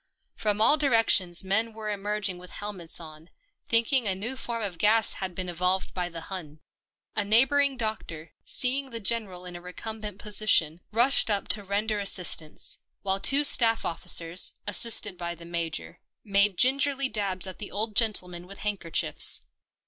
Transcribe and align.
From 0.35 0.59
all 0.61 0.77
directions 0.77 1.43
men 1.43 1.73
were 1.73 1.87
emerging 1.91 2.39
with 2.39 2.49
helmets 2.53 2.99
on, 2.99 3.29
thinking 3.69 4.07
a 4.07 4.15
new 4.15 4.35
form 4.35 4.63
of 4.63 4.79
gas 4.79 5.13
had 5.13 5.35
been 5.35 5.47
evolved 5.47 5.93
by 5.93 6.09
the 6.09 6.21
Hun. 6.21 6.59
A 7.15 7.23
neighbour 7.23 7.59
ing 7.59 7.77
doctor, 7.77 8.31
seeing 8.43 8.89
the 8.89 8.99
General 8.99 9.45
in 9.45 9.55
a 9.55 9.61
recumbent 9.61 10.17
position, 10.17 10.81
rushed 10.91 11.29
up 11.29 11.47
to 11.49 11.63
render 11.63 11.99
assistance, 11.99 12.79
while 13.03 13.19
two 13.19 13.43
staff 13.43 13.85
officers, 13.85 14.55
assisted 14.65 15.19
by 15.19 15.35
the 15.35 15.45
Major, 15.45 15.99
made 16.23 16.57
gingerly 16.57 17.07
dabs 17.07 17.45
at 17.45 17.59
the 17.59 17.69
old 17.69 17.95
gentleman 17.95 18.47
with 18.47 18.57
handkerchiefs. 18.61 19.43